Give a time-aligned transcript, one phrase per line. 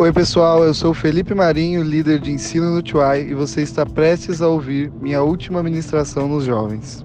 [0.00, 4.40] Oi, pessoal, eu sou Felipe Marinho, líder de ensino no Tuai, e você está prestes
[4.40, 7.04] a ouvir minha última ministração nos jovens.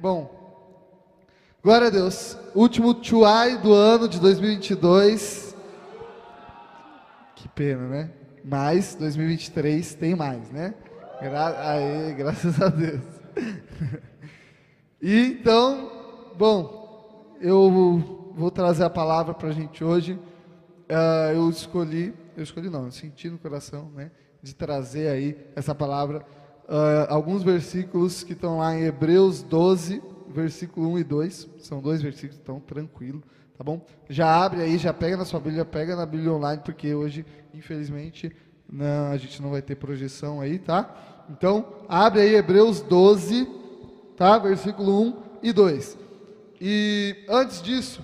[0.00, 0.28] Bom,
[1.62, 2.36] glória a Deus.
[2.52, 5.54] Último Tuai do ano de 2022.
[7.36, 8.10] Que pena, né?
[8.44, 10.74] Mas 2023 tem mais, né?
[11.22, 13.02] Gra Aê, graças a Deus.
[15.00, 15.92] e então,
[16.36, 20.14] bom, eu vou trazer a palavra para a gente hoje.
[20.14, 24.10] Uh, eu escolhi, eu escolhi não, eu senti no coração, né,
[24.42, 26.24] de trazer aí essa palavra,
[26.64, 32.02] uh, alguns versículos que estão lá em Hebreus 12, versículo 1 e 2, são dois
[32.02, 33.22] versículos, então tranquilo,
[33.56, 33.86] tá bom?
[34.08, 38.34] Já abre aí, já pega na sua Bíblia, pega na Bíblia online, porque hoje, infelizmente,
[38.68, 41.26] não, a gente não vai ter projeção aí, tá?
[41.28, 43.46] Então, abre aí Hebreus 12,
[44.16, 44.38] tá?
[44.38, 45.98] Versículo 1 e 2.
[46.60, 48.02] E antes disso,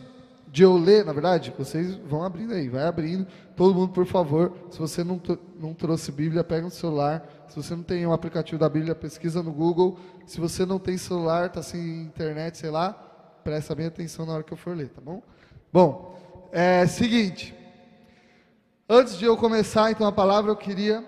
[0.56, 3.26] de eu ler, na verdade, vocês vão abrindo aí, vai abrindo.
[3.54, 5.20] Todo mundo, por favor, se você não,
[5.60, 7.28] não trouxe Bíblia, pega no celular.
[7.46, 9.98] Se você não tem um aplicativo da Bíblia, pesquisa no Google.
[10.24, 12.94] Se você não tem celular, está sem internet, sei lá,
[13.44, 15.22] presta bem atenção na hora que eu for ler, tá bom?
[15.70, 16.18] Bom,
[16.50, 17.54] é seguinte.
[18.88, 21.04] Antes de eu começar, então, a palavra, eu queria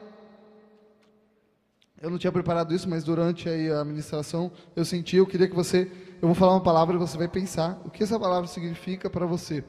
[2.03, 5.57] eu não tinha preparado isso, mas durante aí a ministração eu senti, eu queria que
[5.57, 5.91] você
[6.21, 9.25] eu vou falar uma palavra e você vai pensar o que essa palavra significa para
[9.25, 9.63] você.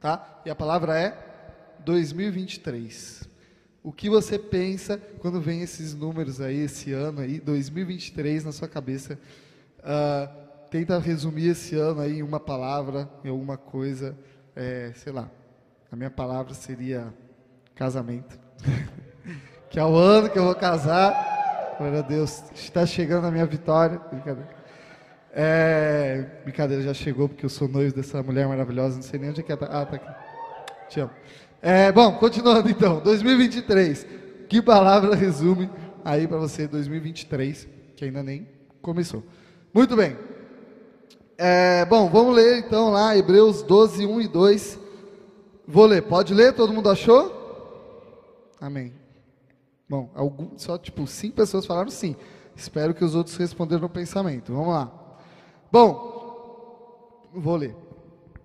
[0.00, 0.40] Tá?
[0.44, 1.16] E a palavra é
[1.84, 3.28] 2023.
[3.82, 8.68] O que você pensa quando vem esses números aí, esse ano aí, 2023 na sua
[8.68, 9.18] cabeça?
[9.78, 14.16] Uh, tenta resumir esse ano aí em uma palavra, em alguma coisa,
[14.56, 15.30] é, sei lá.
[15.90, 17.12] A minha palavra seria
[17.74, 18.38] casamento.
[19.70, 21.76] que é o ano que eu vou casar.
[21.78, 23.98] Glória a Deus, está chegando a minha vitória.
[24.10, 24.61] Brincadeira.
[25.34, 29.40] É, brincadeira, já chegou porque eu sou noivo dessa mulher maravilhosa, não sei nem onde
[29.40, 29.80] é que ela tá.
[29.80, 30.06] Ah, tá aqui.
[30.90, 31.10] Te amo.
[31.62, 34.06] É, bom, continuando então, 2023.
[34.48, 35.70] Que palavra resume
[36.04, 37.66] aí para você 2023,
[37.96, 38.46] que ainda nem
[38.82, 39.22] começou.
[39.72, 40.18] Muito bem.
[41.38, 44.78] É, bom, vamos ler então lá Hebreus 12, 1 e 2.
[45.66, 46.52] Vou ler, pode ler?
[46.52, 47.40] Todo mundo achou?
[48.60, 48.92] Amém.
[49.88, 52.14] Bom, algum, só tipo cinco pessoas falaram sim.
[52.54, 54.52] Espero que os outros responderam no pensamento.
[54.52, 55.01] Vamos lá.
[55.72, 57.74] Bom, vou ler.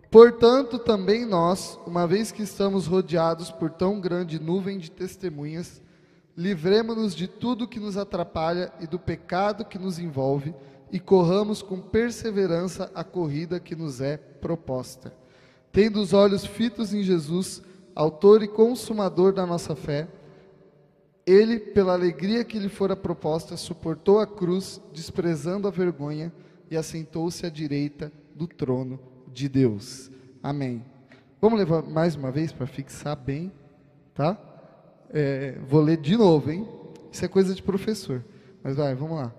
[0.09, 5.81] Portanto, também nós, uma vez que estamos rodeados por tão grande nuvem de testemunhas,
[6.37, 10.55] livremos-nos de tudo que nos atrapalha e do pecado que nos envolve,
[10.89, 15.13] e corramos com perseverança a corrida que nos é proposta.
[15.69, 17.61] Tendo os olhos fitos em Jesus,
[17.93, 20.07] autor e consumador da nossa fé,
[21.25, 26.31] ele, pela alegria que lhe fora proposta, suportou a cruz, desprezando a vergonha,
[26.69, 28.99] e assentou-se à direita do trono
[29.31, 30.11] de Deus.
[30.41, 30.83] Amém.
[31.41, 33.51] Vamos levar mais uma vez para fixar bem,
[34.13, 34.37] tá?
[35.09, 36.67] É, vou ler de novo, hein?
[37.11, 38.23] Isso é coisa de professor.
[38.63, 39.33] Mas vai, vamos lá.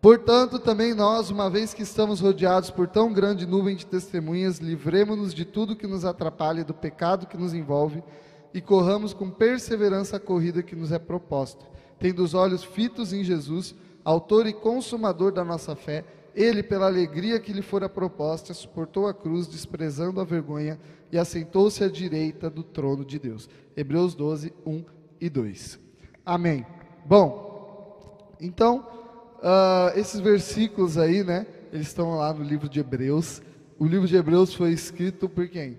[0.00, 5.34] Portanto, também nós, uma vez que estamos rodeados por tão grande nuvem de testemunhas, livremos-nos
[5.34, 8.02] de tudo que nos atrapalha, do pecado que nos envolve,
[8.54, 11.64] e corramos com perseverança a corrida que nos é proposta,
[11.98, 16.04] tendo os olhos fitos em Jesus, autor e consumador da nossa fé,
[16.40, 20.78] ele, pela alegria que lhe fora proposta, suportou a cruz, desprezando a vergonha,
[21.12, 23.48] e assentou-se à direita do trono de Deus.
[23.76, 24.84] Hebreus 12, 1
[25.20, 25.78] e 2.
[26.24, 26.64] Amém.
[27.04, 28.86] Bom, então,
[29.38, 33.42] uh, esses versículos aí, né, eles estão lá no livro de Hebreus.
[33.78, 35.78] O livro de Hebreus foi escrito por quem?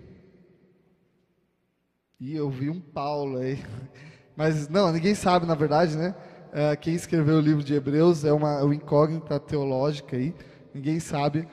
[2.20, 3.60] E eu vi um Paulo aí.
[4.38, 6.16] Mas não, ninguém sabe, na verdade, né?
[6.52, 10.36] Uh, quem escreveu o livro de Hebreus é uma, uma incógnita teológica aí,
[10.74, 11.48] ninguém sabe.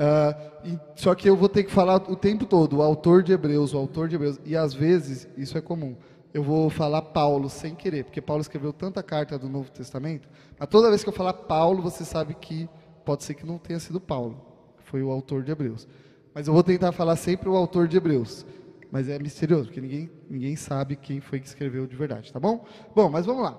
[0.00, 3.32] Uh, e, só que eu vou ter que falar o tempo todo, o autor de
[3.32, 5.94] Hebreus, o autor de Hebreus, e às vezes, isso é comum,
[6.32, 10.68] eu vou falar Paulo sem querer, porque Paulo escreveu tanta carta do Novo Testamento, mas
[10.68, 12.68] toda vez que eu falar Paulo, você sabe que
[13.04, 14.40] pode ser que não tenha sido Paulo,
[14.84, 15.86] foi o autor de Hebreus.
[16.34, 18.46] Mas eu vou tentar falar sempre o autor de Hebreus.
[18.90, 22.64] Mas é misterioso, porque ninguém, ninguém sabe quem foi que escreveu de verdade, tá bom?
[22.94, 23.56] Bom, mas vamos lá.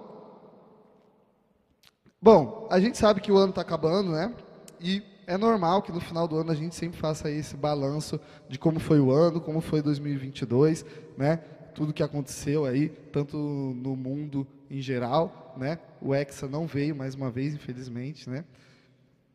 [2.22, 4.34] Bom, a gente sabe que o ano está acabando, né?
[4.82, 8.20] E é normal que no final do ano a gente sempre faça esse balanço
[8.50, 10.86] de como foi o ano, como foi 2022,
[11.18, 11.38] né?
[11.74, 15.80] Tudo que aconteceu aí, tanto no mundo em geral, né?
[16.02, 18.44] O Hexa não veio mais uma vez, infelizmente, né?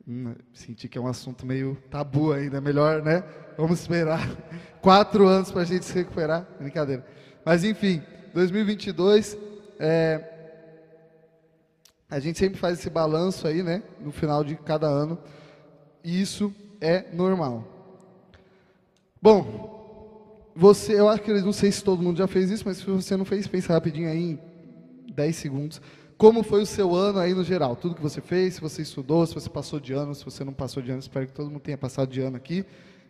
[0.06, 3.24] Hum, senti que é um assunto meio tabu ainda, melhor, né?
[3.56, 4.20] Vamos esperar
[4.82, 7.06] quatro anos para a gente se recuperar, brincadeira.
[7.44, 8.02] Mas enfim,
[8.34, 9.38] 2022
[9.78, 10.35] é,
[12.08, 15.18] a gente sempre faz esse balanço aí, né, no final de cada ano,
[16.04, 17.64] e isso é normal.
[19.20, 22.84] Bom, você, eu acho que não sei se todo mundo já fez isso, mas se
[22.84, 24.38] você não fez, pensa rapidinho aí em
[25.12, 25.80] 10 segundos.
[26.16, 27.76] Como foi o seu ano aí no geral?
[27.76, 30.52] Tudo que você fez, se você estudou, se você passou de ano, se você não
[30.52, 32.64] passou de ano, espero que todo mundo tenha passado de ano aqui.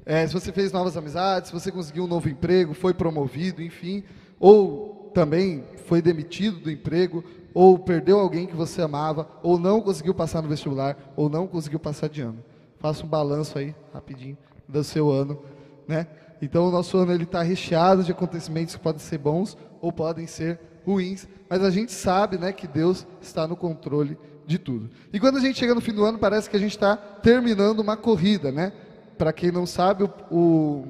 [0.05, 4.03] É, se você fez novas amizades, se você conseguiu um novo emprego, foi promovido, enfim,
[4.41, 7.23] ou também foi demitido do emprego,
[7.57, 11.81] ou perdeu alguém que você amava, ou não conseguiu passar no vestibular, ou não conseguiu
[11.81, 12.45] passar de ano.
[12.79, 14.37] Faça um balanço aí, rapidinho,
[14.69, 15.41] do seu ano,
[15.89, 16.07] né?
[16.43, 20.27] Então o nosso ano ele está recheado de acontecimentos que podem ser bons ou podem
[20.27, 24.91] ser ruins, mas a gente sabe, né, que Deus está no controle de tudo.
[25.11, 27.81] E quando a gente chega no fim do ano, parece que a gente está terminando
[27.81, 28.71] uma corrida, né?
[29.17, 30.87] Para quem não sabe, o, o,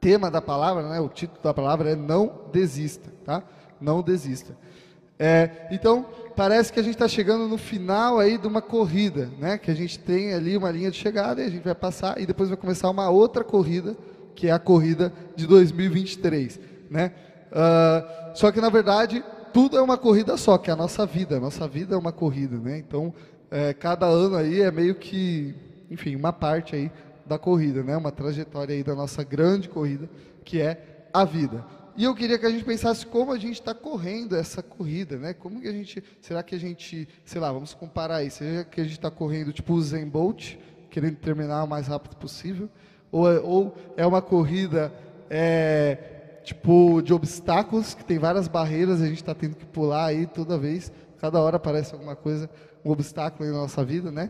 [0.00, 3.42] tema da palavra, né, o título da palavra é não desista, tá?
[3.78, 4.56] Não desista.
[5.18, 9.56] É, então parece que a gente está chegando no final aí de uma corrida, né?
[9.56, 12.26] Que a gente tem ali uma linha de chegada e a gente vai passar e
[12.26, 13.96] depois vai começar uma outra corrida
[14.34, 16.60] que é a corrida de 2023,
[16.90, 17.12] né?
[17.50, 21.38] Uh, só que na verdade tudo é uma corrida só, que é a nossa vida.
[21.38, 22.76] A nossa vida é uma corrida, né?
[22.76, 23.14] Então
[23.50, 25.54] é, cada ano aí é meio que,
[25.90, 26.92] enfim, uma parte aí
[27.24, 27.96] da corrida, né?
[27.96, 30.10] Uma trajetória aí da nossa grande corrida,
[30.44, 31.64] que é a vida.
[31.98, 35.32] E eu queria que a gente pensasse como a gente está correndo essa corrida, né?
[35.32, 38.82] Como que a gente, será que a gente, sei lá, vamos comparar aí, será que
[38.82, 40.56] a gente está correndo tipo o Zen Bolt,
[40.90, 42.68] querendo terminar o mais rápido possível,
[43.10, 44.92] ou é, ou é uma corrida
[45.30, 50.26] é, tipo de obstáculos, que tem várias barreiras, a gente está tendo que pular aí
[50.26, 52.50] toda vez, cada hora aparece alguma coisa,
[52.84, 54.28] um obstáculo na nossa vida, né?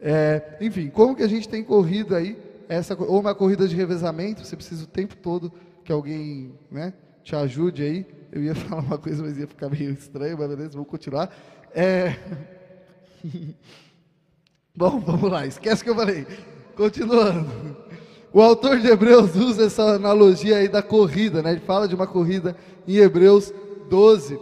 [0.00, 2.38] É, enfim, como que a gente tem corrido aí,
[2.68, 6.92] essa, ou uma corrida de revezamento, você precisa o tempo todo que alguém né,
[7.28, 8.06] te ajude aí.
[8.32, 11.30] Eu ia falar uma coisa, mas ia ficar meio estranho, mas beleza, vamos continuar.
[11.74, 12.16] É...
[14.74, 16.26] Bom, vamos lá, esquece que eu falei.
[16.74, 17.76] Continuando.
[18.32, 21.52] O autor de Hebreus usa essa analogia aí da corrida, né?
[21.52, 23.52] Ele fala de uma corrida em Hebreus
[23.90, 24.38] 12,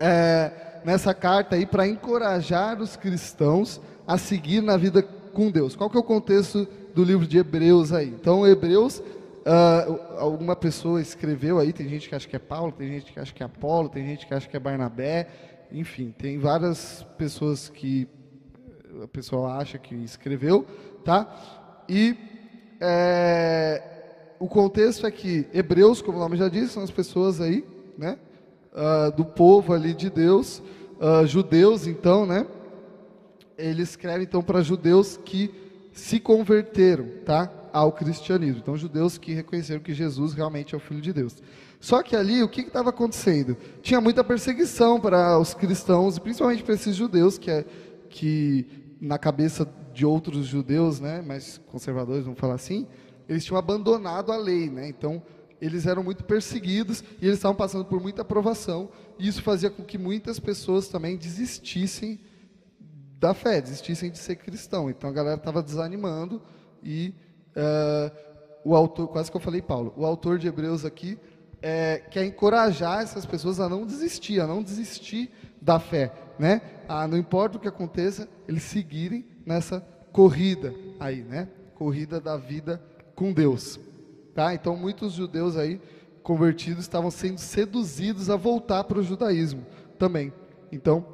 [0.00, 5.76] é, nessa carta aí, para encorajar os cristãos a seguir na vida com Deus.
[5.76, 8.08] Qual que é o contexto do livro de Hebreus aí?
[8.08, 9.02] Então, Hebreus,
[9.46, 13.20] uh, alguma pessoa escreveu aí, tem gente que acha que é Paulo, tem gente que
[13.20, 15.28] acha que é Apolo, tem gente que acha que é Barnabé,
[15.70, 18.08] enfim, tem várias pessoas que
[19.02, 20.66] a pessoa acha que escreveu,
[21.04, 21.84] tá?
[21.88, 22.16] E
[22.80, 23.82] é,
[24.38, 27.64] o contexto é que hebreus, como o nome já diz, são as pessoas aí,
[27.96, 28.18] né,
[28.72, 30.62] uh, do povo ali de Deus,
[31.00, 32.46] uh, judeus, então, né,
[33.56, 35.52] ele escreve então para judeus que
[35.92, 38.60] se converteram, tá, ao cristianismo.
[38.60, 41.36] Então, judeus que reconheceram que Jesus realmente é o Filho de Deus.
[41.80, 43.56] Só que ali, o que estava acontecendo?
[43.82, 47.64] Tinha muita perseguição para os cristãos, principalmente para esses judeus, que, é,
[48.08, 48.66] que
[49.00, 52.86] na cabeça de outros judeus, né, mais conservadores, vamos falar assim,
[53.28, 54.88] eles tinham abandonado a lei, né?
[54.88, 55.22] Então,
[55.60, 59.82] eles eram muito perseguidos e eles estavam passando por muita aprovação, e isso fazia com
[59.82, 62.20] que muitas pessoas também desistissem
[63.18, 64.88] da fé, desistissem de ser cristão.
[64.88, 66.40] Então a galera estava desanimando
[66.82, 67.12] e
[67.58, 68.10] uh,
[68.64, 71.18] o autor, quase que eu falei Paulo, o autor de Hebreus aqui
[71.60, 76.62] é, quer encorajar essas pessoas a não desistir, a não desistir da fé, né?
[76.88, 79.80] A, não importa o que aconteça, eles seguirem nessa
[80.12, 81.48] corrida aí, né?
[81.74, 82.80] Corrida da vida
[83.14, 83.80] com Deus,
[84.34, 84.54] tá?
[84.54, 85.80] Então muitos judeus aí
[86.22, 89.64] convertidos estavam sendo seduzidos a voltar para o judaísmo
[89.98, 90.32] também.
[90.70, 91.04] Então,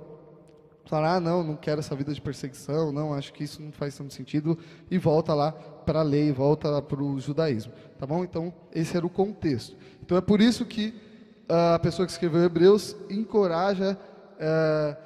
[0.87, 3.97] falar, ah, não, não quero essa vida de perseguição, não, acho que isso não faz
[3.97, 4.59] tanto sentido,
[4.91, 8.23] e volta lá para a lei, volta para o judaísmo, tá bom?
[8.23, 9.77] Então, esse era o contexto.
[10.03, 10.95] Então, é por isso que
[11.49, 13.99] a pessoa que escreveu Hebreus encoraja
[14.39, 14.97] é,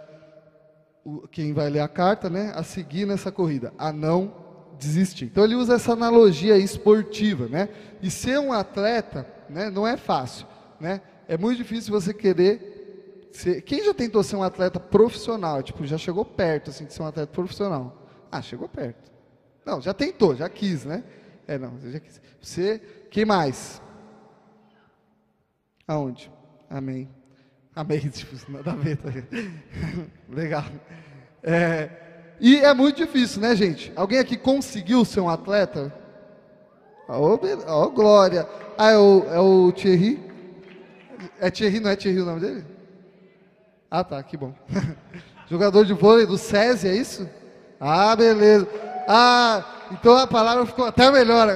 [1.30, 4.32] quem vai ler a carta, né, a seguir nessa corrida, a não
[4.78, 5.25] desistir.
[5.25, 7.68] Então ele usa essa analogia esportiva, né?
[8.00, 10.47] E ser um atleta, né, não é fácil,
[10.78, 11.00] né?
[11.26, 12.67] É muito difícil você querer
[13.32, 13.62] ser...
[13.62, 17.06] Quem já tentou ser um atleta profissional, tipo, já chegou perto assim de ser um
[17.06, 17.97] atleta profissional?
[18.30, 19.11] Ah, chegou perto.
[19.64, 21.04] Não, já tentou, já quis, né?
[21.47, 22.20] É, não, você já quis.
[22.40, 22.78] Você,
[23.11, 23.82] quem mais?
[25.87, 26.30] Aonde?
[26.68, 27.08] Amém.
[27.75, 28.97] Amém, tipo, nada a ver.
[28.97, 29.11] Tá
[30.28, 30.64] Legal.
[31.42, 31.90] É,
[32.40, 33.92] e é muito difícil, né, gente?
[33.97, 35.92] Alguém aqui conseguiu ser um atleta?
[37.08, 38.47] Ó, oh, oh, glória.
[38.76, 40.20] Ah, é o, é o Thierry?
[41.40, 42.77] É Thierry, não é Thierry o nome dele?
[43.90, 44.54] Ah, tá, que bom.
[45.49, 47.28] Jogador de vôlei do SESI, é isso?
[47.80, 48.68] Ah, beleza.
[49.09, 51.49] Ah, então a palavra ficou até melhor.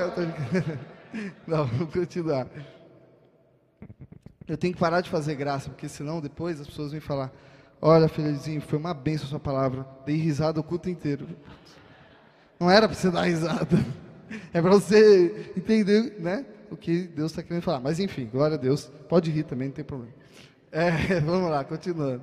[1.47, 2.47] Não, vou continuar.
[4.49, 7.31] Eu tenho que parar de fazer graça, porque senão depois as pessoas vêm falar:
[7.81, 9.87] Olha, filhozinho, foi uma benção a sua palavra.
[10.07, 11.29] Dei risada o culto inteiro.
[12.59, 13.67] Não era para você dar risada.
[14.55, 16.47] É para você entender, né?
[16.73, 17.81] o que Deus está querendo falar.
[17.81, 18.91] Mas enfim, glória a Deus.
[19.09, 20.13] Pode rir também, não tem problema.
[20.73, 22.23] É, vamos lá, continuando.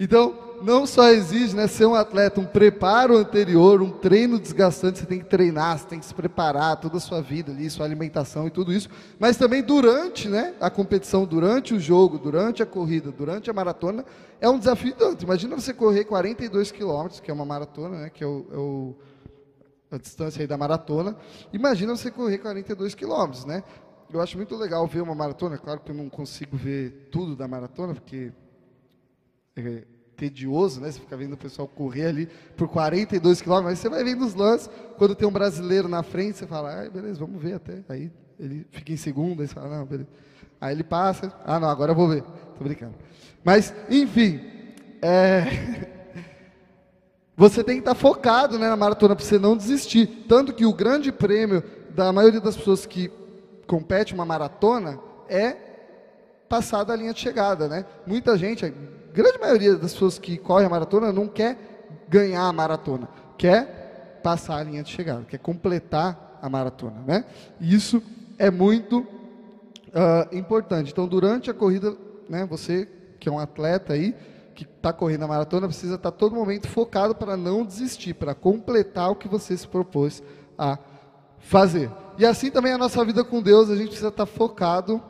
[0.00, 5.06] Então, não só exige né, ser um atleta um preparo anterior, um treino desgastante, você
[5.06, 8.46] tem que treinar, você tem que se preparar toda a sua vida ali, sua alimentação
[8.46, 13.10] e tudo isso, mas também durante né, a competição, durante o jogo, durante a corrida,
[13.10, 14.04] durante a maratona,
[14.40, 15.24] é um desafio tanto.
[15.24, 18.96] Imagina você correr 42 quilômetros, que é uma maratona, né, que é, o, é o,
[19.90, 21.16] a distância da maratona.
[21.52, 23.64] Imagina você correr 42 quilômetros, né?
[24.10, 27.46] Eu acho muito legal ver uma maratona, claro que eu não consigo ver tudo da
[27.46, 28.32] maratona, porque
[29.54, 29.84] é,
[30.16, 30.90] tedioso, né?
[30.90, 34.34] Você fica vendo o pessoal correr ali por 42 quilômetros, mas você vai vendo os
[34.34, 37.84] lances, quando tem um brasileiro na frente, você fala, ah, beleza, vamos ver até.
[37.88, 40.08] Aí ele fica em segundo, aí você fala, não, beleza.
[40.60, 42.22] Aí ele passa, ah, não, agora eu vou ver.
[42.56, 42.94] Tô brincando.
[43.44, 44.40] Mas, enfim,
[45.02, 45.44] é...
[47.36, 50.24] você tem que estar focado né, na maratona para você não desistir.
[50.28, 53.10] Tanto que o grande prêmio da maioria das pessoas que
[53.68, 54.98] compete uma maratona
[55.28, 55.54] é
[56.48, 57.84] passar da linha de chegada, né?
[58.06, 58.66] Muita gente,
[59.12, 61.56] grande maioria das pessoas que correm a maratona não quer
[62.08, 63.06] ganhar a maratona,
[63.36, 67.24] quer passar a linha de chegada, quer completar a maratona, né?
[67.60, 68.02] E isso
[68.38, 70.90] é muito uh, importante.
[70.90, 71.94] Então, durante a corrida,
[72.28, 72.88] né, você
[73.20, 74.14] que é um atleta aí,
[74.54, 78.34] que está correndo a maratona, precisa estar tá todo momento focado para não desistir, para
[78.34, 80.22] completar o que você se propôs
[80.56, 80.78] a
[81.38, 81.90] fazer.
[82.18, 85.00] E assim também a nossa vida com Deus, a gente precisa estar focado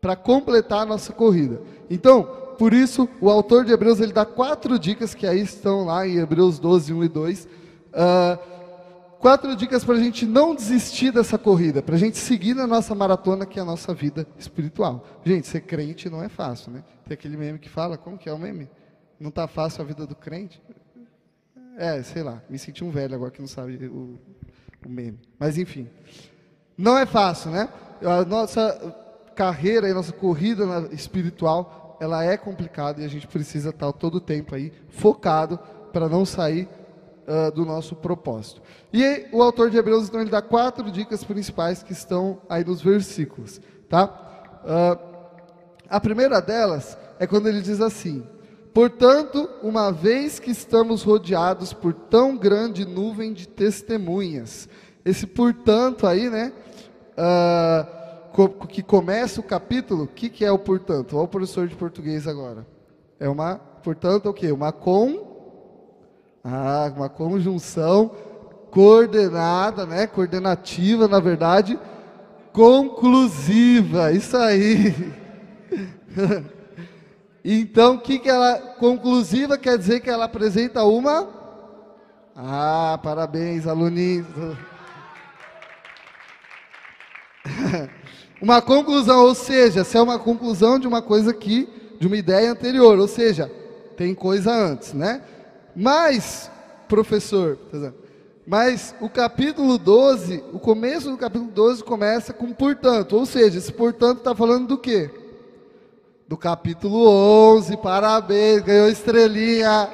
[0.00, 1.60] para completar a nossa corrida.
[1.90, 2.22] Então,
[2.58, 6.18] por isso, o autor de Hebreus ele dá quatro dicas que aí estão lá em
[6.18, 7.44] Hebreus 12, 1 e 2.
[7.44, 7.48] Uh,
[7.94, 8.38] ah,
[9.18, 12.94] quatro dicas para a gente não desistir dessa corrida, para a gente seguir na nossa
[12.94, 15.04] maratona, que é a nossa vida espiritual.
[15.24, 16.84] Gente, ser crente não é fácil, né?
[17.04, 18.68] Tem aquele meme que fala, como que é o meme?
[19.18, 20.62] Não está fácil a vida do crente?
[21.76, 24.18] É, sei lá, me senti um velho agora que não sabe o,
[24.88, 25.18] o meme.
[25.38, 25.88] Mas enfim,
[26.76, 27.68] não é fácil, né?
[28.02, 28.94] A nossa
[29.34, 34.20] carreira, a nossa corrida espiritual ela é complicada e a gente precisa estar todo o
[34.20, 35.58] tempo aí focado
[35.92, 36.68] para não sair
[37.26, 38.60] uh, do nosso propósito.
[38.92, 42.82] E o autor de Hebreus então ele dá quatro dicas principais que estão aí nos
[42.82, 44.06] versículos, tá?
[44.64, 45.14] Uh,
[45.88, 48.26] a primeira delas é quando ele diz assim:
[48.74, 54.68] Portanto, uma vez que estamos rodeados por tão grande nuvem de testemunhas,
[55.04, 56.52] esse portanto aí, né?
[57.16, 61.16] Uh, que começa o capítulo, o que, que é o portanto?
[61.16, 62.66] Olha o professor de português agora.
[63.20, 64.50] É uma, portanto, o quê?
[64.50, 65.22] Uma com,
[66.42, 68.10] ah, uma conjunção
[68.72, 70.08] coordenada, né?
[70.08, 71.78] Coordenativa, na verdade,
[72.52, 74.10] conclusiva.
[74.10, 74.92] Isso aí.
[77.44, 81.28] então, que, que ela conclusiva quer dizer que ela apresenta uma?
[82.34, 84.26] Ah, parabéns, aluninhos.
[88.42, 91.66] Uma conclusão, ou seja, se é uma conclusão de uma coisa que,
[91.98, 93.50] de uma ideia anterior, ou seja,
[93.96, 95.22] tem coisa antes, né?
[95.74, 96.50] Mas,
[96.86, 97.58] professor,
[98.46, 103.72] mas o capítulo 12, o começo do capítulo 12 começa com portanto, ou seja, esse
[103.72, 105.10] portanto está falando do quê?
[106.26, 107.06] Do capítulo
[107.56, 109.92] 11, parabéns, ganhou estrelinha.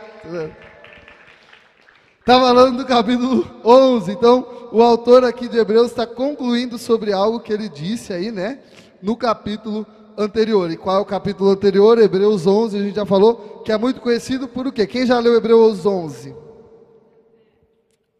[2.20, 4.12] Está falando do capítulo 11.
[4.12, 8.60] Então, o autor aqui de Hebreus está concluindo sobre algo que ele disse aí, né?
[9.02, 9.84] No capítulo
[10.16, 10.70] anterior.
[10.70, 11.98] E qual é o capítulo anterior?
[11.98, 14.86] Hebreus 11, a gente já falou, que é muito conhecido por o quê?
[14.86, 16.36] Quem já leu Hebreus 11?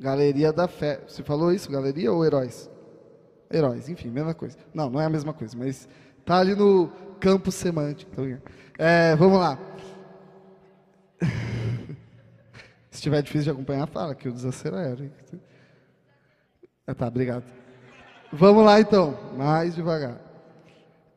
[0.01, 1.01] Galeria da Fé.
[1.07, 2.69] Você falou isso, galeria ou heróis?
[3.53, 4.57] Heróis, enfim, mesma coisa.
[4.75, 5.89] Não, não é a mesma coisa, mas
[6.25, 6.91] tá ali no
[7.21, 8.11] campo semântico.
[8.79, 9.59] É, vamos lá.
[12.91, 15.11] Se estiver difícil de acompanhar, fala que eu desacelero.
[16.87, 17.45] Ah, tá, obrigado.
[18.33, 20.19] Vamos lá então, mais devagar.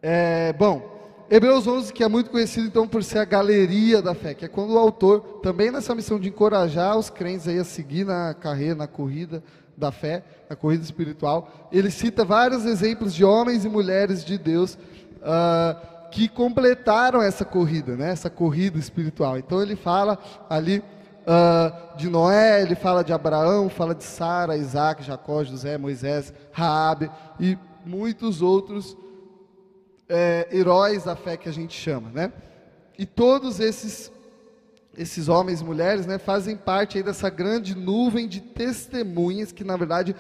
[0.01, 0.93] É, bom,
[1.29, 4.48] Hebreus 11, que é muito conhecido então por ser a galeria da fé, que é
[4.48, 8.75] quando o autor, também nessa missão de encorajar os crentes aí a seguir na carreira,
[8.75, 9.41] na corrida
[9.77, 14.77] da fé, na corrida espiritual, ele cita vários exemplos de homens e mulheres de Deus
[15.22, 19.36] uh, que completaram essa corrida, né, essa corrida espiritual.
[19.36, 25.01] Então ele fala ali uh, de Noé, ele fala de Abraão, fala de Sara, Isaac,
[25.01, 28.96] Jacó, José, Moisés, Raabe e muitos outros
[30.08, 32.32] é, heróis da fé que a gente chama, né?
[32.98, 34.12] E todos esses
[34.96, 39.75] esses homens e mulheres, né, fazem parte aí dessa grande nuvem de testemunhas que na
[39.75, 40.15] verdade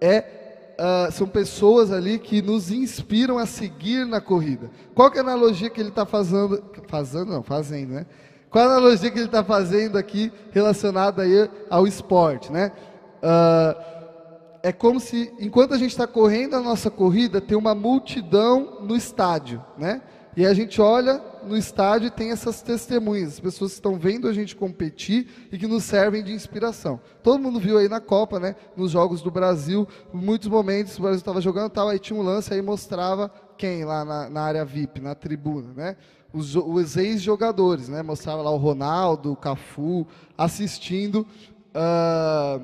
[0.00, 0.45] é
[0.78, 4.70] Uh, são pessoas ali que nos inspiram a seguir na corrida.
[4.94, 6.62] Qual é a analogia que ele está fazendo?
[6.86, 8.06] Fazendo, não, fazendo, né?
[8.50, 12.72] Qual a analogia que ele está fazendo aqui relacionada aí ao esporte, né?
[13.22, 13.96] Uh,
[14.62, 18.96] é como se, enquanto a gente está correndo a nossa corrida, tem uma multidão no
[18.96, 20.02] estádio, né?
[20.36, 24.28] E a gente olha no estádio e tem essas testemunhas, as pessoas que estão vendo
[24.28, 27.00] a gente competir e que nos servem de inspiração.
[27.22, 28.54] Todo mundo viu aí na Copa, né?
[28.76, 32.52] Nos jogos do Brasil, muitos momentos o Brasil estava jogando, tal, aí tinha um lance
[32.52, 35.96] aí mostrava quem lá na, na área VIP, na tribuna, né?
[36.34, 38.02] Os, os ex-jogadores, né?
[38.02, 41.26] Mostrava lá o Ronaldo, o Cafu, assistindo.
[41.74, 42.62] Uh,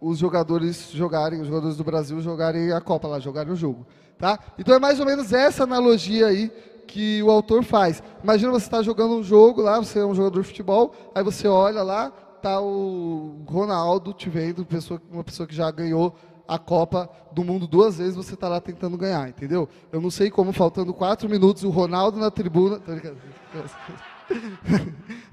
[0.00, 3.86] os jogadores jogarem, os jogadores do Brasil jogarem a Copa lá, jogarem o jogo.
[4.16, 4.38] Tá?
[4.58, 6.50] Então é mais ou menos essa analogia aí
[6.88, 8.02] que o autor faz.
[8.24, 11.22] Imagina você estar tá jogando um jogo lá, você é um jogador de futebol, aí
[11.22, 12.10] você olha lá,
[12.42, 16.16] tá o Ronaldo te vendo, pessoa, uma pessoa que já ganhou
[16.48, 19.68] a Copa do Mundo duas vezes, você está lá tentando ganhar, entendeu?
[19.92, 22.80] Eu não sei como, faltando quatro minutos, o Ronaldo na tribuna.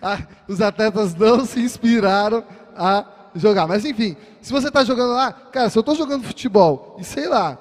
[0.02, 2.44] ah, os atletas não se inspiraram
[2.76, 3.66] a jogar.
[3.66, 7.30] Mas enfim, se você está jogando lá, cara, se eu estou jogando futebol e sei
[7.30, 7.58] lá,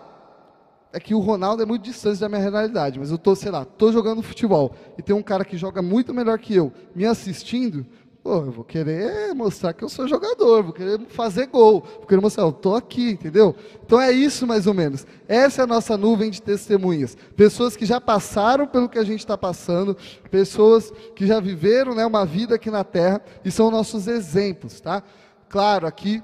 [0.95, 3.65] é que o Ronaldo é muito distante da minha realidade, mas eu tô, sei lá,
[3.65, 7.85] tô jogando futebol e tem um cara que joga muito melhor que eu me assistindo,
[8.23, 12.21] pô, eu vou querer mostrar que eu sou jogador, vou querer fazer gol, vou querer
[12.21, 13.57] mostrar, eu tô aqui, entendeu?
[13.85, 15.05] Então é isso mais ou menos.
[15.27, 17.17] Essa é a nossa nuvem de testemunhas.
[17.37, 19.97] Pessoas que já passaram pelo que a gente está passando,
[20.31, 25.03] pessoas que já viveram né, uma vida aqui na Terra e são nossos exemplos, tá?
[25.49, 26.23] Claro, aqui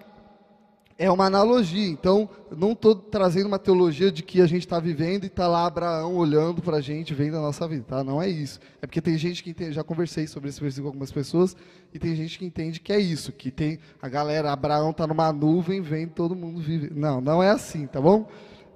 [1.01, 1.89] é uma analogia.
[1.89, 5.65] Então, não estou trazendo uma teologia de que a gente está vivendo e está lá
[5.65, 7.87] Abraão olhando para a gente, vendo a nossa vida.
[7.89, 8.05] Tá?
[8.05, 8.61] Não é isso.
[8.83, 11.57] É porque tem gente que entende, já conversei sobre esse versículo com algumas pessoas,
[11.95, 15.33] e tem gente que entende que é isso, que tem a galera, Abraão está numa
[15.33, 16.93] nuvem, vendo todo mundo vive.
[16.95, 18.29] Não, não é assim, tá bom?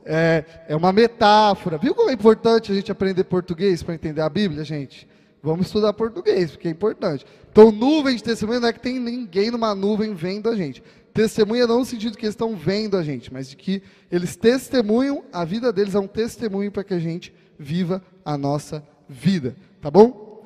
[0.03, 1.77] É, é uma metáfora.
[1.77, 5.07] Viu como é importante a gente aprender português para entender a Bíblia, gente?
[5.43, 7.27] Vamos estudar português, porque é importante.
[7.53, 10.83] Então, nuvem de testemunho não é que tem ninguém numa nuvem vendo a gente.
[11.15, 13.81] Testemunha não no sentido que eles estão vendo a gente, mas de que
[14.11, 18.85] eles testemunham, a vida deles é um testemunho para que a gente viva a nossa
[19.09, 19.55] vida.
[19.81, 20.45] Tá bom?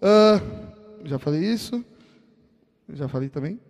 [0.00, 1.84] Uh, já falei isso.
[2.88, 3.60] Já falei também.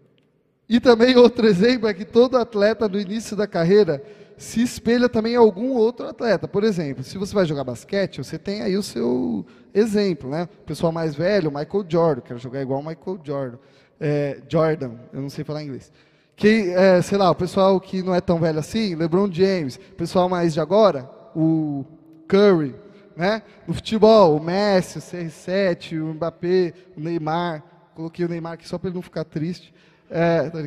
[0.69, 4.01] E também outro exemplo é que todo atleta no início da carreira
[4.39, 6.47] se espelha também em algum outro atleta.
[6.47, 10.45] Por exemplo, se você vai jogar basquete, você tem aí o seu exemplo, né?
[10.45, 13.59] O pessoal mais velho, Michael Jordan, quero jogar igual o Michael Jordan
[14.01, 15.93] é, Jordan, eu não sei falar inglês.
[16.35, 19.95] Que, é, sei lá, o pessoal que não é tão velho assim, LeBron James, o
[19.95, 21.85] pessoal mais de agora, o
[22.29, 22.75] Curry,
[23.17, 23.43] né?
[23.67, 27.63] No futebol, o Messi, o CR7, o Mbappé, o Neymar.
[27.95, 29.73] Coloquei o Neymar aqui só para ele não ficar triste.
[30.11, 30.59] É, tá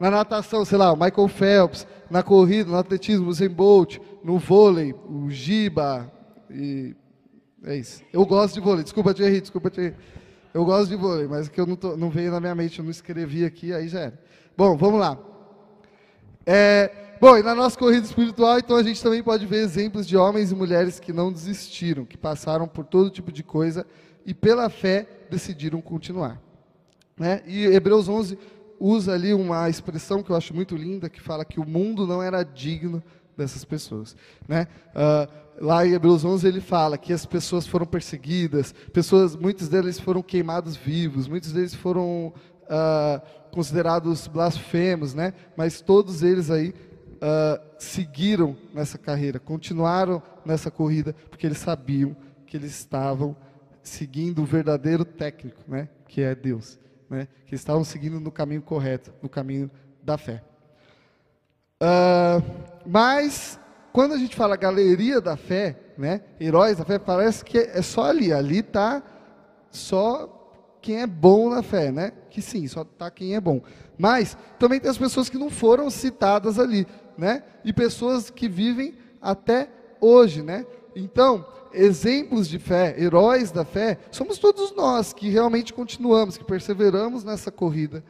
[0.00, 1.86] na natação, sei lá, o Michael Phelps.
[2.10, 3.98] Na corrida, no atletismo, o Usain Bolt.
[4.22, 6.12] No vôlei, o Giba.
[6.50, 6.94] E
[7.64, 8.02] é isso.
[8.12, 8.82] Eu gosto de vôlei.
[8.82, 9.94] Desculpa, Thierry, desculpa, Thierry.
[10.54, 12.84] Eu gosto de vôlei, mas que eu não, tô, não veio na minha mente, eu
[12.84, 14.20] não escrevi aqui, aí já era.
[14.56, 15.18] Bom, vamos lá.
[16.46, 20.16] É, bom, e na nossa corrida espiritual, então a gente também pode ver exemplos de
[20.16, 23.84] homens e mulheres que não desistiram, que passaram por todo tipo de coisa
[24.24, 26.40] e pela fé decidiram continuar.
[27.18, 27.42] Né?
[27.46, 28.38] E Hebreus 11
[28.78, 32.22] usa ali uma expressão que eu acho muito linda, que fala que o mundo não
[32.22, 33.02] era digno
[33.36, 34.16] dessas pessoas.
[34.48, 34.66] Né?
[34.94, 39.98] Uh, lá em Hebreus 11 ele fala que as pessoas foram perseguidas, pessoas, muitos deles
[39.98, 42.32] foram queimados vivos, muitos deles foram
[42.64, 43.20] uh,
[43.50, 45.32] considerados blasfemos, né?
[45.56, 52.16] Mas todos eles aí uh, seguiram nessa carreira, continuaram nessa corrida, porque eles sabiam
[52.46, 53.36] que eles estavam
[53.82, 55.88] seguindo o verdadeiro técnico, né?
[56.08, 57.28] Que é Deus, né?
[57.46, 59.70] Que estavam seguindo no caminho correto, no caminho
[60.02, 60.42] da fé.
[61.82, 62.42] Uh,
[62.86, 63.58] mas
[63.92, 68.04] quando a gente fala galeria da fé, né, heróis da fé, parece que é só
[68.04, 68.32] ali.
[68.32, 69.02] Ali está
[69.70, 72.12] só quem é bom na fé, né?
[72.30, 73.62] Que sim, só está quem é bom.
[73.96, 77.42] Mas também tem as pessoas que não foram citadas ali, né?
[77.64, 79.68] E pessoas que vivem até
[80.00, 80.66] hoje, né?
[80.94, 87.24] Então, exemplos de fé, heróis da fé, somos todos nós que realmente continuamos, que perseveramos
[87.24, 88.04] nessa corrida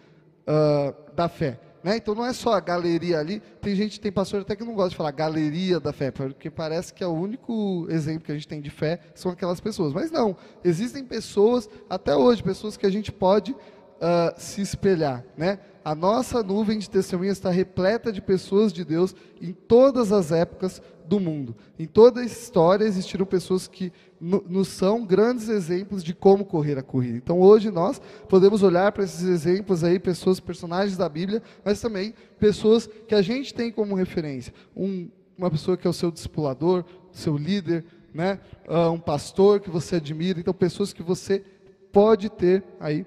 [0.47, 1.61] uh, da fé.
[1.85, 1.99] Né?
[1.99, 3.41] Então não é só a galeria ali.
[3.61, 6.95] Tem gente, tem pastor até que não gosta de falar galeria da fé, porque parece
[6.95, 9.93] que é o único exemplo que a gente tem de fé são aquelas pessoas.
[9.93, 15.23] Mas não, existem pessoas, até hoje, pessoas que a gente pode uh, se espelhar.
[15.37, 15.59] Né?
[15.85, 20.81] A nossa nuvem de testemunhas está repleta de pessoas de Deus em todas as épocas
[21.07, 21.55] do mundo.
[21.79, 26.83] Em toda a história existiram pessoas que nos são grandes exemplos de como correr a
[26.83, 27.19] corrida.
[27.19, 32.15] Então hoje nós podemos olhar para esses exemplos aí, pessoas, personagens da Bíblia, mas também
[32.39, 34.55] pessoas que a gente tem como referência.
[34.75, 38.41] Um, uma pessoa que é o seu discipulador, seu líder, né?
[38.67, 40.41] Uh, um pastor que você admira.
[40.41, 41.45] Então pessoas que você
[41.93, 43.05] pode ter aí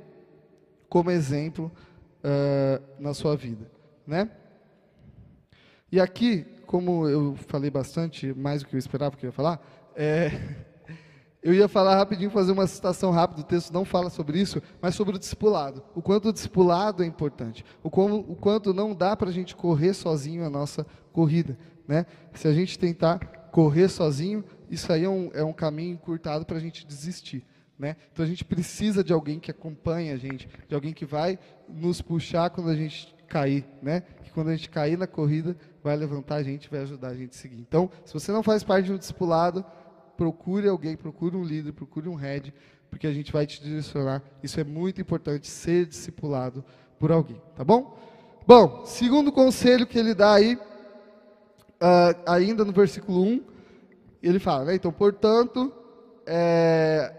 [0.87, 1.71] como exemplo
[2.27, 3.71] uh, na sua vida,
[4.05, 4.29] né?
[5.89, 9.65] E aqui, como eu falei bastante, mais do que eu esperava que eu ia falar,
[9.95, 10.31] é,
[11.41, 14.95] eu ia falar rapidinho, fazer uma citação rápida, o texto não fala sobre isso, mas
[14.95, 15.81] sobre o discipulado.
[15.95, 17.63] O quanto o discipulado é importante.
[17.81, 21.57] O, como, o quanto não dá para a gente correr sozinho a nossa corrida.
[21.87, 22.05] Né?
[22.33, 23.19] Se a gente tentar
[23.51, 27.45] correr sozinho, isso aí é um, é um caminho encurtado para a gente desistir.
[27.77, 27.95] Né?
[28.11, 31.37] Então a gente precisa de alguém que acompanhe a gente, de alguém que vai
[31.69, 34.01] nos puxar quando a gente cair, né?
[34.23, 37.31] Que quando a gente cair na corrida, vai levantar a gente, vai ajudar a gente
[37.31, 37.59] a seguir.
[37.59, 39.63] Então, se você não faz parte um discipulado,
[40.15, 42.53] procure alguém, procure um líder, procure um head,
[42.89, 44.23] porque a gente vai te direcionar.
[44.41, 46.63] Isso é muito importante, ser discipulado
[46.97, 47.95] por alguém, tá bom?
[48.47, 53.43] Bom, segundo conselho que ele dá aí, uh, ainda no versículo 1,
[54.23, 54.75] ele fala, né?
[54.75, 55.71] Então, portanto,
[56.25, 57.13] é...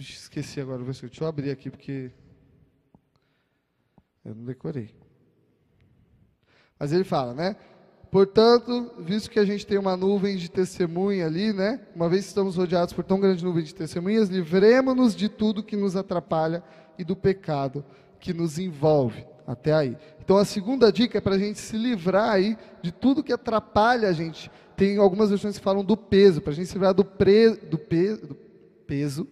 [0.00, 2.10] esqueci agora o versículo, deixa eu abrir aqui porque
[4.24, 4.94] eu não decorei.
[6.78, 7.56] Mas ele fala, né?
[8.10, 11.80] Portanto, visto que a gente tem uma nuvem de testemunha ali, né?
[11.94, 15.76] Uma vez que estamos rodeados por tão grande nuvem de testemunhas, livremos-nos de tudo que
[15.76, 16.62] nos atrapalha
[16.98, 17.84] e do pecado
[18.18, 19.24] que nos envolve.
[19.46, 19.96] Até aí.
[20.22, 24.08] Então a segunda dica é para a gente se livrar aí de tudo que atrapalha
[24.08, 24.50] a gente.
[24.76, 27.76] Tem algumas versões que falam do peso, para a gente se livrar do, pre, do,
[27.78, 28.34] pe, do
[28.86, 29.26] peso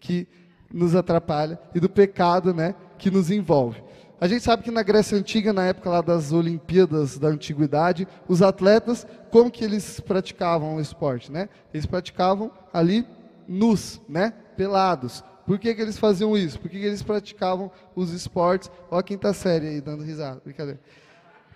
[0.00, 0.26] que
[0.72, 3.82] nos atrapalha e do pecado, né, que nos envolve.
[4.20, 8.42] A gente sabe que na Grécia Antiga, na época lá das Olimpíadas da Antiguidade, os
[8.42, 11.48] atletas, como que eles praticavam o esporte, né?
[11.72, 13.06] Eles praticavam ali
[13.48, 14.34] nus, né?
[14.58, 15.24] Pelados.
[15.46, 16.60] Por que, que eles faziam isso?
[16.60, 18.70] Por que, que eles praticavam os esportes?
[18.90, 20.78] Olha a quinta série aí, dando risada, brincadeira.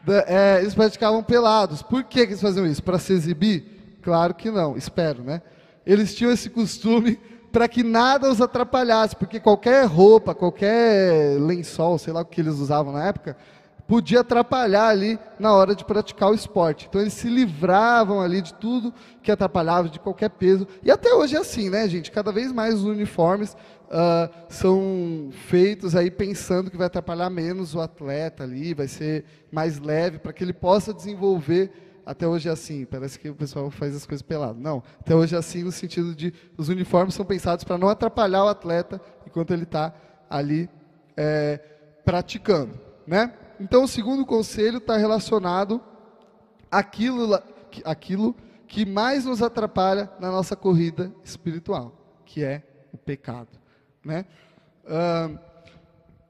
[0.03, 1.83] Da, é, eles praticavam pelados.
[1.83, 2.83] Por que, que eles faziam isso?
[2.83, 3.99] Para se exibir?
[4.01, 5.43] Claro que não, espero, né?
[5.85, 7.21] Eles tinham esse costume
[7.55, 12.55] para que nada os atrapalhasse, porque qualquer roupa, qualquer lençol, sei lá o que eles
[12.55, 13.37] usavam na época,
[13.87, 16.87] podia atrapalhar ali na hora de praticar o esporte.
[16.89, 20.67] Então eles se livravam ali de tudo que atrapalhava, de qualquer peso.
[20.83, 22.11] E até hoje é assim, né, gente?
[22.11, 27.81] Cada vez mais os uniformes uh, são feitos aí pensando que vai atrapalhar menos o
[27.81, 31.71] atleta ali, vai ser mais leve, para que ele possa desenvolver
[32.07, 34.59] até hoje é assim, parece que o pessoal faz as coisas pelado.
[34.61, 38.45] Não, até hoje é assim no sentido de os uniformes são pensados para não atrapalhar
[38.45, 39.95] o atleta enquanto ele está
[40.29, 40.69] ali
[41.17, 41.59] é,
[42.05, 43.33] praticando, né?
[43.59, 45.81] Então o segundo conselho está relacionado
[46.71, 47.41] àquilo,
[47.85, 48.35] àquilo
[48.67, 51.93] que mais nos atrapalha na nossa corrida espiritual,
[52.25, 52.63] que é
[52.93, 53.59] o pecado,
[54.05, 54.27] né?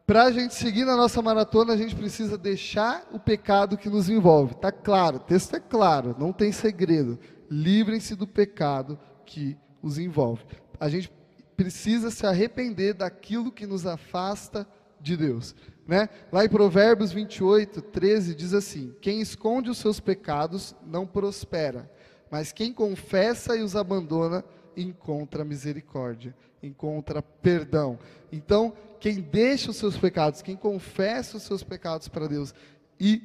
[0.06, 4.08] Para a gente seguir na nossa maratona, a gente precisa deixar o pecado que nos
[4.08, 4.52] envolve.
[4.52, 7.18] Está claro, o texto é claro, não tem segredo.
[7.50, 10.44] Livrem-se do pecado que os envolve.
[10.78, 11.10] A gente
[11.56, 14.66] precisa se arrepender daquilo que nos afasta
[15.00, 15.54] de Deus.
[15.86, 16.08] Né?
[16.32, 21.90] Lá em Provérbios 28, 13, diz assim: Quem esconde os seus pecados não prospera,
[22.30, 24.44] mas quem confessa e os abandona
[24.76, 26.34] encontra misericórdia,
[26.66, 27.98] encontra perdão.
[28.32, 32.54] Então, quem deixa os seus pecados, quem confessa os seus pecados para Deus
[32.98, 33.22] e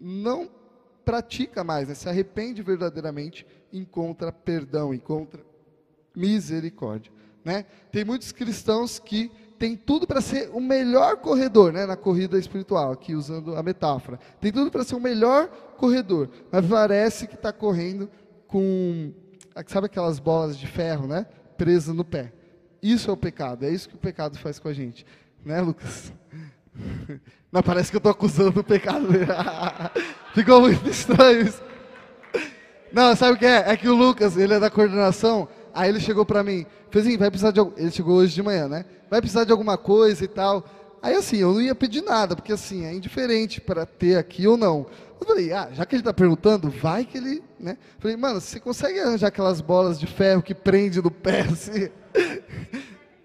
[0.00, 0.48] não
[1.04, 5.42] pratica mais, né, se arrepende verdadeiramente, encontra perdão, encontra
[6.14, 7.10] misericórdia.
[7.44, 7.64] Né?
[7.90, 12.92] Tem muitos cristãos que têm tudo para ser o melhor corredor né, na corrida espiritual,
[12.92, 14.18] aqui usando a metáfora.
[14.40, 18.08] Tem tudo para ser o melhor corredor, mas parece que está correndo
[18.46, 19.12] com,
[19.66, 21.26] sabe aquelas bolas de ferro, né?
[21.56, 22.32] Presas no pé.
[22.82, 25.04] Isso é o pecado, é isso que o pecado faz com a gente.
[25.44, 26.12] Né, Lucas?
[27.50, 29.08] Não, parece que eu estou acusando o pecado.
[30.34, 31.62] Ficou muito estranho isso.
[32.92, 33.70] Não, sabe o que é?
[33.70, 37.16] É que o Lucas, ele é da coordenação, aí ele chegou para mim, fez assim,
[37.16, 38.84] vai precisar de ele chegou hoje de manhã, né?
[39.10, 40.64] Vai precisar de alguma coisa e tal.
[41.02, 44.56] Aí assim, eu não ia pedir nada, porque assim, é indiferente para ter aqui ou
[44.56, 44.86] não.
[45.20, 47.76] Eu falei, ah, já que ele está perguntando, vai que ele, né?
[47.98, 51.88] Falei, mano, você consegue arranjar aquelas bolas de ferro que prende no pé assim?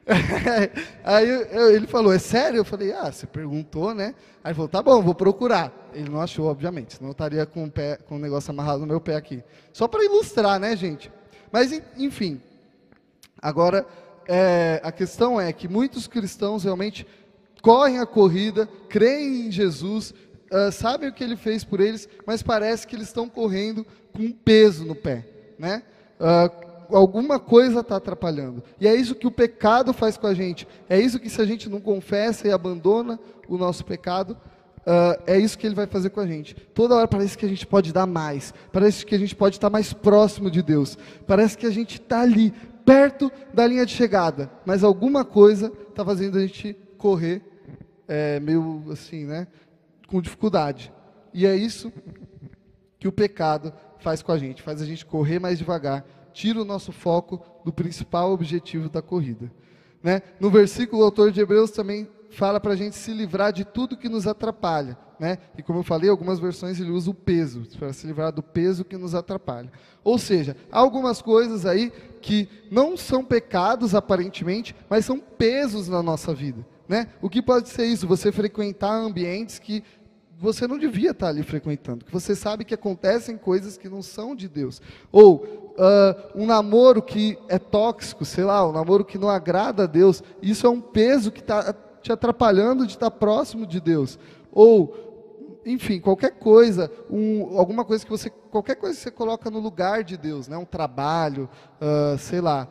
[1.04, 2.58] Aí eu, ele falou, é sério?
[2.58, 4.14] Eu falei, ah, você perguntou, né?
[4.44, 5.72] Aí ele falou, tá bom, vou procurar.
[5.94, 8.88] Ele não achou, obviamente, senão eu estaria com o, pé, com o negócio amarrado no
[8.88, 9.44] meu pé aqui.
[9.72, 11.12] Só para ilustrar, né, gente?
[11.52, 12.42] Mas, enfim,
[13.42, 13.86] agora,
[14.28, 17.08] é, a questão é que muitos cristãos realmente
[17.62, 20.14] correm a corrida, creem em Jesus,
[20.52, 24.24] uh, sabem o que ele fez por eles, mas parece que eles estão correndo com
[24.24, 25.26] um peso no pé,
[25.58, 25.82] né?
[26.20, 28.64] Uh, alguma coisa está atrapalhando.
[28.80, 30.68] E é isso que o pecado faz com a gente.
[30.90, 34.38] É isso que se a gente não confessa e abandona o nosso pecado,
[34.80, 36.56] uh, é isso que ele vai fazer com a gente.
[36.74, 38.54] Toda hora parece que a gente pode dar mais.
[38.72, 40.98] Parece que a gente pode estar mais próximo de Deus.
[41.28, 42.54] Parece que a gente está ali,
[42.86, 44.50] perto da linha de chegada.
[44.66, 47.42] Mas alguma coisa está fazendo a gente correr
[48.08, 49.48] é, meio assim, né?
[50.08, 50.92] Com dificuldade.
[51.34, 51.92] E é isso
[53.00, 56.66] que o pecado faz com a gente, faz a gente correr mais devagar, tira o
[56.66, 59.52] nosso foco do principal objetivo da corrida.
[60.02, 60.22] Né?
[60.40, 63.96] No versículo, o autor de Hebreus também fala para a gente se livrar de tudo
[63.96, 64.98] que nos atrapalha.
[65.20, 65.38] Né?
[65.58, 68.84] E como eu falei, algumas versões ele usa o peso, para se livrar do peso
[68.84, 69.72] que nos atrapalha.
[70.04, 71.92] Ou seja, há algumas coisas aí
[72.22, 76.66] que não são pecados aparentemente, mas são pesos na nossa vida.
[76.90, 77.08] Né?
[77.22, 78.08] O que pode ser isso?
[78.08, 79.84] Você frequentar ambientes que
[80.38, 84.36] você não devia estar ali frequentando, que você sabe que acontecem coisas que não são
[84.36, 84.82] de Deus.
[85.10, 89.88] Ou uh, um namoro que é tóxico, sei lá, um namoro que não agrada a
[89.88, 94.20] Deus, isso é um peso que está te atrapalhando de estar próximo de Deus.
[94.52, 99.60] Ou, enfim, qualquer coisa, um, alguma coisa que você, qualquer coisa que você coloca no
[99.60, 100.58] lugar de Deus, né?
[100.58, 101.50] um trabalho,
[101.82, 102.68] uh, sei lá,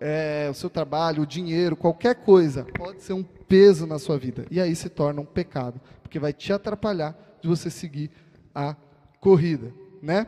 [0.00, 4.44] é, o seu trabalho, o dinheiro, qualquer coisa, pode ser um peso na sua vida.
[4.50, 8.10] E aí se torna um pecado porque vai te atrapalhar de você seguir
[8.54, 8.76] a
[9.20, 10.26] corrida, né?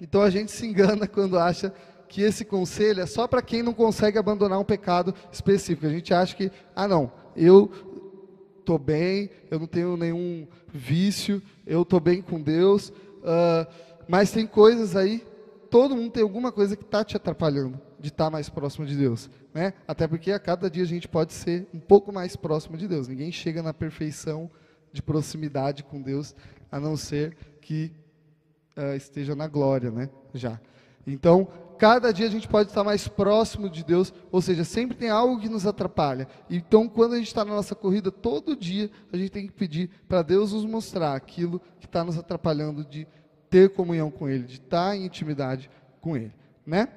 [0.00, 1.72] Então a gente se engana quando acha
[2.08, 5.86] que esse conselho é só para quem não consegue abandonar um pecado específico.
[5.86, 7.70] A gente acha que, ah, não, eu
[8.60, 13.66] estou bem, eu não tenho nenhum vício, eu estou bem com Deus, uh,
[14.08, 15.26] mas tem coisas aí,
[15.70, 18.96] todo mundo tem alguma coisa que está te atrapalhando de estar tá mais próximo de
[18.96, 19.30] Deus.
[19.52, 19.72] Né?
[19.88, 23.08] Até porque a cada dia a gente pode ser um pouco mais próximo de Deus.
[23.08, 24.50] Ninguém chega na perfeição
[24.92, 26.34] de proximidade com Deus,
[26.70, 27.92] a não ser que
[28.76, 30.08] uh, esteja na glória, né?
[30.32, 30.60] Já.
[31.06, 35.10] Então, cada dia a gente pode estar mais próximo de Deus, ou seja, sempre tem
[35.10, 36.26] algo que nos atrapalha.
[36.48, 39.90] Então, quando a gente está na nossa corrida, todo dia a gente tem que pedir
[40.08, 43.06] para Deus nos mostrar aquilo que está nos atrapalhando de
[43.50, 46.32] ter comunhão com Ele, de estar em intimidade com Ele,
[46.66, 46.88] né?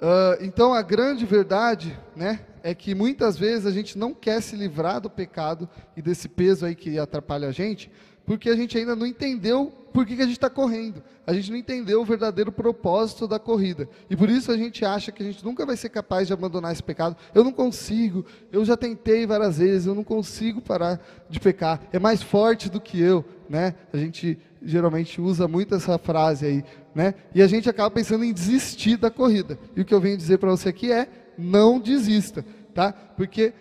[0.00, 4.54] Uh, então, a grande verdade, né, é que muitas vezes a gente não quer se
[4.54, 7.90] livrar do pecado e desse peso aí que atrapalha a gente,
[8.28, 11.02] porque a gente ainda não entendeu por que, que a gente está correndo.
[11.26, 13.88] A gente não entendeu o verdadeiro propósito da corrida.
[14.10, 16.70] E por isso a gente acha que a gente nunca vai ser capaz de abandonar
[16.70, 17.16] esse pecado.
[17.34, 21.80] Eu não consigo, eu já tentei várias vezes, eu não consigo parar de pecar.
[21.90, 23.24] É mais forte do que eu.
[23.48, 23.74] Né?
[23.94, 26.64] A gente geralmente usa muito essa frase aí.
[26.94, 27.14] Né?
[27.34, 29.58] E a gente acaba pensando em desistir da corrida.
[29.74, 32.44] E o que eu venho dizer para você aqui é: não desista.
[32.74, 32.92] Tá?
[32.92, 33.54] Porque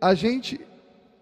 [0.00, 0.58] a gente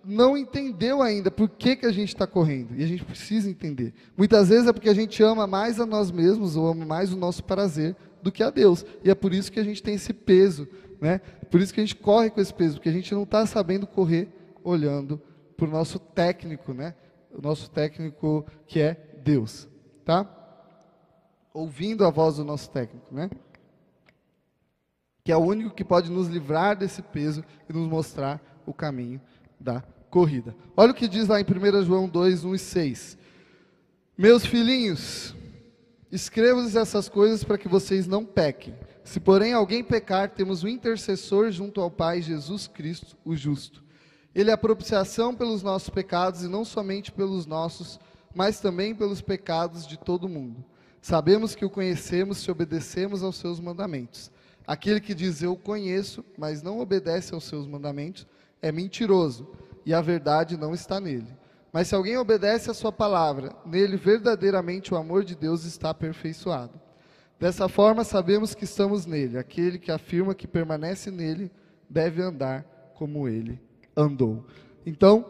[0.05, 2.75] não entendeu ainda por que, que a gente está correndo.
[2.77, 3.95] E a gente precisa entender.
[4.17, 7.17] Muitas vezes é porque a gente ama mais a nós mesmos ou ama mais o
[7.17, 8.85] nosso prazer do que a Deus.
[9.05, 10.69] E é por isso que a gente tem esse peso.
[11.01, 11.21] Né?
[11.51, 13.87] Por isso que a gente corre com esse peso, porque a gente não está sabendo
[13.87, 14.29] correr
[14.65, 15.21] olhando
[15.57, 16.95] para o nosso técnico, né?
[17.33, 19.69] o nosso técnico que é Deus.
[20.05, 20.29] Tá?
[21.55, 23.15] Ouvindo a voz do nosso técnico.
[23.15, 23.31] Né?
[25.25, 29.21] Que é o único que pode nos livrar desse peso e nos mostrar o caminho
[29.59, 30.55] da corrida.
[30.77, 33.19] Olha o que diz lá em 1 João 2, 1 e 6.
[34.17, 35.35] Meus filhinhos,
[36.13, 38.75] escrevo-lhes essas coisas para que vocês não pequem.
[39.03, 43.83] Se, porém, alguém pecar, temos um intercessor junto ao Pai, Jesus Cristo, o justo.
[44.35, 47.99] Ele é a propiciação pelos nossos pecados, e não somente pelos nossos,
[48.35, 50.63] mas também pelos pecados de todo mundo.
[51.01, 54.31] Sabemos que o conhecemos se obedecemos aos seus mandamentos.
[54.67, 58.27] Aquele que diz eu conheço, mas não obedece aos seus mandamentos,
[58.61, 59.49] é mentiroso
[59.85, 61.37] e a verdade não está nele.
[61.73, 66.79] Mas se alguém obedece a sua palavra, nele verdadeiramente o amor de Deus está aperfeiçoado.
[67.41, 69.39] Dessa forma sabemos que estamos nele.
[69.39, 71.51] Aquele que afirma que permanece nele
[71.89, 72.65] deve andar
[72.95, 73.61] como ele
[73.97, 74.47] andou.
[74.85, 75.25] Então,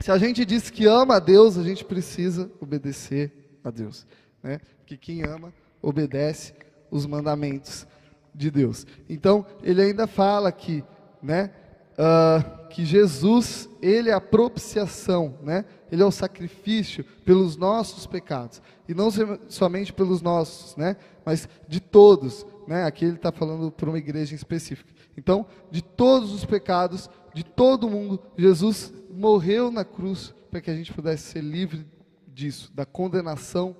[0.00, 3.32] se a gente diz que ama a Deus, a gente precisa obedecer
[3.62, 4.04] a Deus,
[4.42, 4.60] né?
[4.78, 6.54] Porque quem ama obedece
[6.90, 7.86] os mandamentos
[8.34, 8.86] de Deus.
[9.08, 10.84] Então, ele ainda fala que,
[11.22, 11.50] né?
[11.92, 15.64] Uh, que Jesus, ele é a propiciação, né?
[15.90, 18.62] Ele é o sacrifício pelos nossos pecados.
[18.88, 19.10] E não
[19.48, 20.96] somente pelos nossos, né?
[21.24, 22.84] Mas de todos, né?
[22.84, 24.90] Aqui ele está falando para uma igreja específica.
[25.16, 30.74] Então, de todos os pecados, de todo mundo, Jesus morreu na cruz para que a
[30.74, 31.86] gente pudesse ser livre
[32.26, 33.76] disso, da condenação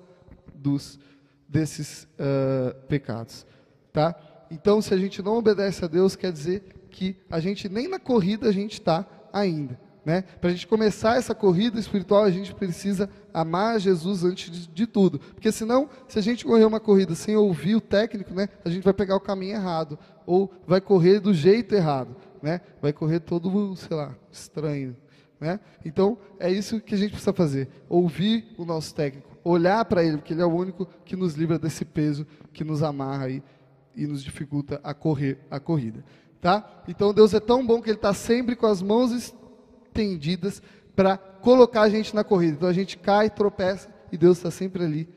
[0.53, 0.99] dos
[1.47, 3.45] desses uh, pecados,
[3.91, 4.15] tá?
[4.49, 7.99] Então, se a gente não obedece a Deus, quer dizer que a gente nem na
[7.99, 9.77] corrida a gente está ainda.
[10.05, 10.21] Né?
[10.21, 14.85] Para a gente começar essa corrida espiritual, a gente precisa amar Jesus antes de, de,
[14.85, 15.17] tudo.
[15.17, 18.83] Porque senão, se a gente correr uma corrida sem ouvir o técnico, né, a gente
[18.83, 19.97] vai pegar o caminho errado.
[20.25, 22.15] Ou vai correr do jeito errado.
[22.41, 22.59] Né?
[22.81, 24.95] Vai correr todo, sei lá, estranho.
[25.39, 25.59] Né?
[25.85, 27.69] Então, é isso que a gente precisa fazer.
[27.87, 29.29] Ouvir o nosso técnico.
[29.41, 32.83] Olhar para ele, porque ele é o único que nos livra desse peso, que nos
[32.83, 33.43] amarra aí,
[33.95, 36.03] e nos dificulta a correr a corrida.
[36.43, 36.83] Tá?
[36.89, 40.61] Então Deus é tão bom que Ele está sempre com as mãos estendidas
[40.93, 42.57] para colocar a gente na corrida.
[42.57, 45.07] Então a gente cai, tropeça e Deus está sempre ali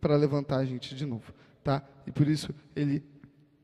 [0.00, 1.84] para levantar a gente de novo, tá?
[2.04, 3.04] E por isso Ele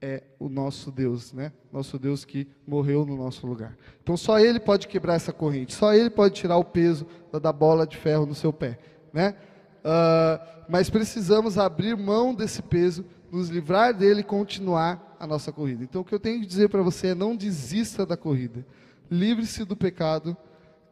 [0.01, 1.53] é o nosso Deus, né?
[1.73, 3.77] Nosso Deus que morreu no nosso lugar.
[4.01, 7.05] Então só Ele pode quebrar essa corrente, só Ele pode tirar o peso
[7.43, 8.79] da bola de ferro no seu pé,
[9.13, 9.35] né?
[9.81, 15.85] Uh, mas precisamos abrir mão desse peso, nos livrar dele e continuar a nossa corrida.
[15.85, 18.67] Então o que eu tenho que dizer para você é não desista da corrida,
[19.09, 20.37] livre-se do pecado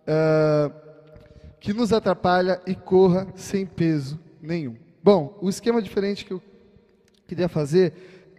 [0.07, 0.73] uh,
[1.59, 4.77] que nos atrapalha e corra sem peso nenhum.
[5.03, 6.41] Bom, o esquema diferente que eu
[7.27, 7.93] queria fazer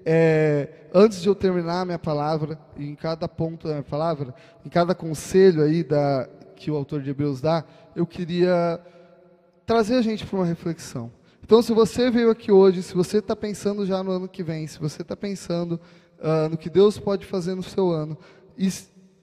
[0.05, 4.33] é, antes de eu terminar a minha palavra, em cada ponto da minha palavra,
[4.65, 8.79] em cada conselho aí da, que o autor de Hebreus dá, eu queria
[9.65, 11.11] trazer a gente para uma reflexão.
[11.43, 14.67] Então, se você veio aqui hoje, se você está pensando já no ano que vem,
[14.67, 15.79] se você está pensando
[16.19, 18.17] uh, no que Deus pode fazer no seu ano,
[18.57, 18.69] e,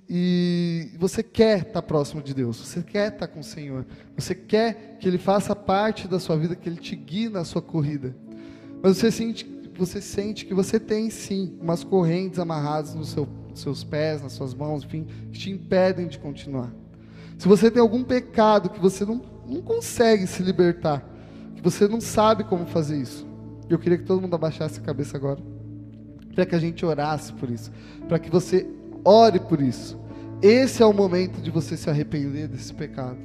[0.08, 3.86] e você quer estar tá próximo de Deus, você quer estar tá com o Senhor,
[4.16, 7.62] você quer que Ele faça parte da sua vida, que Ele te guie na sua
[7.62, 8.14] corrida,
[8.82, 13.84] mas você sente você sente que você tem sim umas correntes amarradas nos seu, seus
[13.84, 16.74] pés, nas suas mãos, enfim, que te impedem de continuar.
[17.38, 21.08] Se você tem algum pecado que você não, não consegue se libertar,
[21.58, 23.26] que você não sabe como fazer isso,
[23.68, 25.40] eu queria que todo mundo abaixasse a cabeça agora,
[26.34, 27.72] para que a gente orasse por isso,
[28.06, 28.66] para que você
[29.04, 29.98] ore por isso.
[30.40, 33.18] Esse é o momento de você se arrepender desse pecado.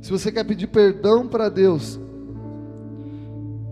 [0.00, 2.00] Se você quer pedir perdão para Deus,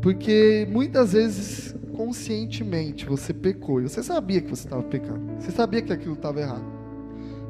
[0.03, 3.81] porque muitas vezes, conscientemente, você pecou.
[3.81, 5.40] E você sabia que você estava pecando.
[5.40, 6.66] Você sabia que aquilo estava errado.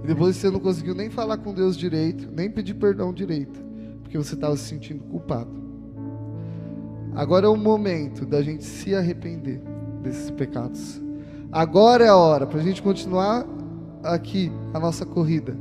[0.04, 3.63] E depois você não conseguiu nem falar com Deus direito, nem pedir perdão direito.
[4.14, 5.50] Porque você estava se sentindo culpado.
[7.16, 9.60] Agora é o momento da gente se arrepender
[10.04, 11.02] desses pecados.
[11.50, 13.44] Agora é a hora para a gente continuar
[14.04, 15.56] aqui a nossa corrida.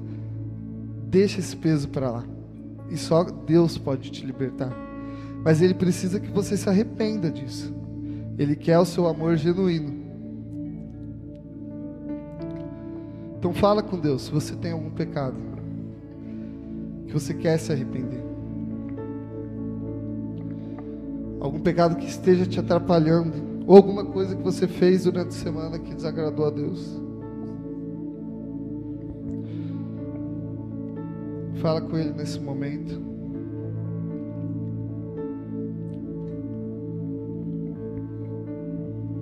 [1.10, 2.24] Deixa esse peso para lá.
[2.92, 4.72] E só Deus pode te libertar.
[5.44, 7.74] Mas ele precisa que você se arrependa disso.
[8.38, 10.00] Ele quer o seu amor genuíno.
[13.40, 15.38] Então fala com Deus se você tem algum pecado
[17.08, 18.33] que você quer se arrepender.
[21.44, 23.34] Algum pecado que esteja te atrapalhando,
[23.68, 26.98] ou alguma coisa que você fez durante a semana que desagradou a Deus.
[31.56, 32.98] Fala com ele nesse momento.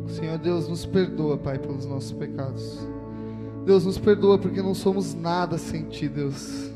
[0.06, 2.88] Senhor Deus, nos perdoa, Pai, pelos nossos pecados.
[3.66, 6.72] Deus, nos perdoa porque não somos nada sem Ti, Deus.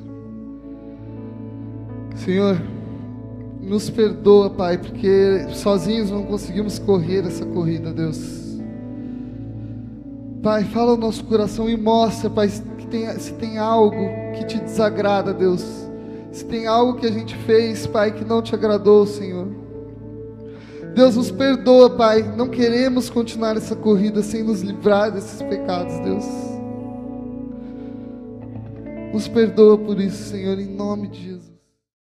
[2.15, 2.59] Senhor,
[3.65, 8.45] nos perdoa, Pai, porque sozinhos não conseguimos correr essa corrida, Deus.
[10.41, 12.47] Pai, fala o nosso coração e mostra, Pai,
[12.77, 15.65] que tem, se tem algo que te desagrada, Deus.
[16.31, 19.47] Se tem algo que a gente fez, Pai, que não te agradou, Senhor.
[20.93, 22.21] Deus nos perdoa, Pai.
[22.21, 26.25] Não queremos continuar essa corrida sem nos livrar desses pecados, Deus.
[29.11, 31.54] Nos perdoa por isso, Senhor, em nome de Jesus.